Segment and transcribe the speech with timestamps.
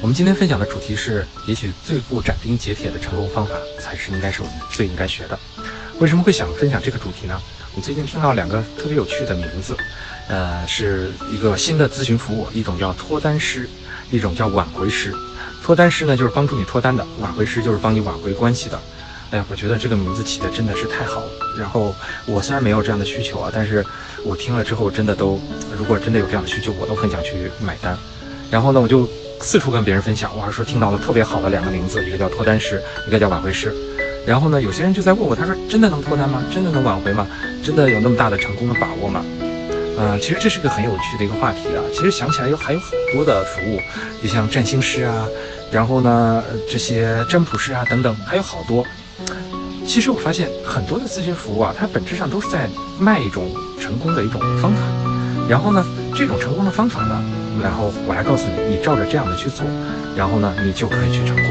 [0.00, 5.36] 我们今天分享的主题是，也许最不斩钉截铁的成功方法，才是应该是我们最应该学的。
[5.98, 7.40] 为什么会想分享这个主题呢？
[7.74, 9.76] 我最近听到两个特别有趣的名字，
[10.28, 13.68] 呃，是一个新的咨询服务，一种叫脱单师，
[14.12, 15.12] 一种叫挽回师。
[15.64, 18.80] 脱单师呢，就是帮助你脱单的；挽回师就是帮你挽回关系的。
[19.32, 21.30] 哎呀，我觉得这个名字起的真的是太好了。
[21.58, 21.92] 然后
[22.24, 23.84] 我虽然没有这样的需求啊，但是
[24.24, 25.40] 我听了之后，真的都，
[25.76, 27.98] 如果真的有这样的需求，我都很想去买单。
[28.48, 29.08] 然后呢，我就。
[29.40, 33.74] 四处跟别人分享，我还说听到了特别好的两个名字，一个叫脱单师，一个叫挽回师。
[34.26, 36.42] 然后呢，有些人就在问我，他说真的能脱单吗？
[36.52, 37.26] 真的能挽回吗？
[37.62, 39.24] 真的有那么大的成功的把握吗？
[39.96, 41.82] 呃，其实这是个很有趣的一个话题啊。
[41.92, 43.80] 其实想起来有还有很多的服务，
[44.22, 45.26] 就像占星师啊，
[45.72, 48.84] 然后呢这些占卜师啊等等，还有好多。
[49.86, 52.68] 其实我发现很多的咨询服务啊，它本质上都是在
[53.00, 53.50] 卖一种
[53.80, 54.80] 成功的一种方法。
[55.48, 55.82] 然后呢，
[56.18, 57.22] 这种成功的方法呢？
[57.62, 59.64] 然后我来告诉你，你照着这样的去做，
[60.16, 61.46] 然后呢，你就可以去成功。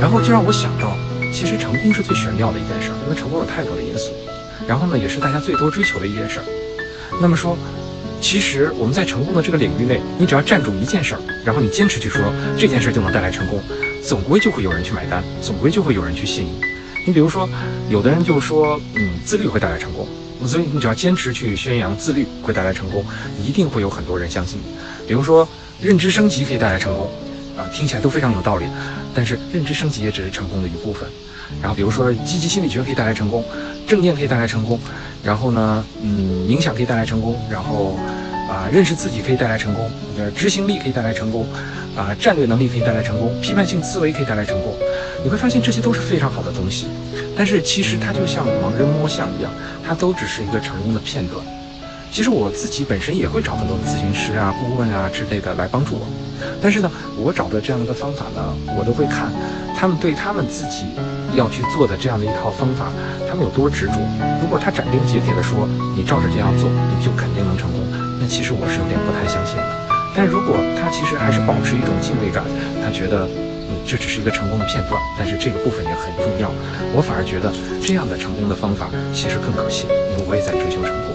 [0.00, 0.96] 然后就让我想到，
[1.32, 4.10] 其实成功是最玄妙的一件事，因为成功有太多的因素。
[4.66, 6.40] 然后呢，也是大家最多追求的一件事。
[7.22, 7.56] 那么说，
[8.20, 12.20] 其实我们在成功的这个领域内，你只要站住一件事儿，然后你坚持去说
[12.58, 13.62] 这件事就能带来成功，
[14.02, 16.60] 总归就会有人去买单，总归就会有人去信你。
[17.06, 17.48] 你比如说，
[17.88, 20.08] 有的人就说，嗯，自律会带来成功。
[20.44, 23.04] 所以你只要坚持去宣扬自律会带来成功，
[23.40, 24.74] 一定会有很多人相信你。
[25.06, 25.48] 比如说
[25.80, 27.08] 认知升级可以带来成功，
[27.56, 28.66] 啊，听起来都非常有道理。
[29.14, 31.08] 但是认知升级也只是成功的一部分。
[31.62, 33.44] 然后比如说积极心理学可以带来成功，
[33.86, 34.78] 正念可以带来成功，
[35.22, 37.96] 然后呢，嗯，冥想可以带来成功，然后
[38.50, 41.46] 啊，认识自己可以带来成功，呃，执行力可以带来成功，
[41.96, 44.76] 啊，战略能力可以带来成功，批判性思维可以带来成功。
[45.24, 46.88] 你会发现这些都是非常好的东西。
[47.36, 49.52] 但是其实它就像盲人摸象一样，
[49.86, 51.44] 它都只是一个成功的片段。
[52.10, 56.06] 其实我自己本身也会找很多的咨询师啊、顾问啊之类的来帮助我。
[56.62, 59.30] 但是呢，我找的这样一个方法呢，我都会看
[59.76, 60.86] 他们对他们自己
[61.34, 62.88] 要去做的这样的一套方法，
[63.28, 63.92] 他们有多执着。
[64.40, 67.84] 如果他斩钉截铁的说你照着这样做，你就肯定能成功，
[68.18, 69.68] 那其实我是有点不太相信的。
[70.14, 72.44] 但如果他其实还是保持一种敬畏感，
[72.82, 73.28] 他觉得。
[73.68, 76.50] 嗯这只是一个成功的片段，但是这个部分也很重要。
[76.94, 81.14] 我反而觉得这样的成功的方法其实更可信，因为我也在追求成功。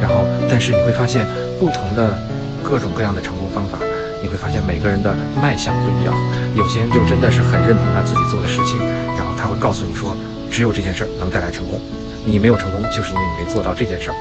[0.00, 1.26] 然后，但是你会发现，
[1.60, 2.16] 不同的
[2.62, 3.78] 各种各样的成功方法，
[4.22, 6.14] 你会发现每个人的脉象不一样。
[6.56, 8.80] 有些人就真的是很认同他自己做的事情，
[9.16, 10.16] 然后他会告诉你说，
[10.50, 11.80] 只有这件事儿能带来成功，
[12.24, 14.16] 你没有成功就是因为你没做到这件事儿。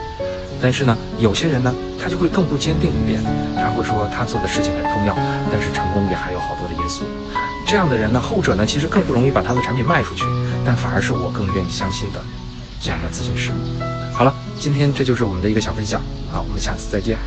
[0.61, 3.23] 但是呢，有些人呢，他就会更不坚定一点，
[3.55, 5.15] 他会说他做的事情很重要，
[5.51, 7.03] 但是成功也还有好多的因素。
[7.65, 10.23] 这样的人呢，后者呢，其实更不容易把他的产品卖出去，
[10.65, 12.19] 但反而是我更愿意相信的
[12.81, 13.51] 这样的咨询师。
[14.13, 16.01] 好了，今天这就是我们的一个小分享，
[16.33, 17.17] 啊，我们下次再见。